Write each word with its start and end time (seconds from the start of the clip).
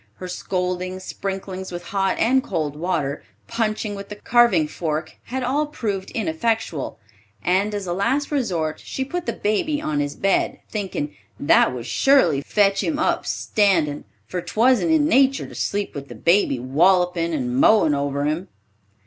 Her 0.15 0.27
scoldings, 0.27 1.03
sprinklings 1.03 1.71
with 1.71 1.83
hot 1.89 2.17
and 2.17 2.41
cold 2.43 2.75
water, 2.75 3.23
punching 3.47 3.93
with 3.93 4.09
the 4.09 4.15
carving 4.15 4.67
fork, 4.67 5.15
had 5.25 5.43
all 5.43 5.67
proved 5.67 6.09
ineffectual, 6.15 6.97
and 7.43 7.75
as 7.75 7.85
a 7.85 7.93
last 7.93 8.31
resort, 8.31 8.81
she 8.83 9.05
put 9.05 9.27
the 9.27 9.31
baby 9.31 9.79
on 9.79 9.99
his 9.99 10.15
bed, 10.15 10.59
thinking 10.71 11.15
"that 11.39 11.71
would 11.71 11.85
surely 11.85 12.41
fetch 12.41 12.81
him 12.83 12.97
up 12.97 13.27
standin', 13.27 14.05
for 14.25 14.41
'twasn't 14.41 14.89
in 14.89 15.05
natur 15.05 15.45
to 15.45 15.53
sleep 15.53 15.93
with 15.93 16.07
the 16.07 16.15
baby 16.15 16.57
wollopin' 16.57 17.31
and 17.31 17.55
mowin' 17.61 17.93
over 17.93 18.25
him." 18.25 18.47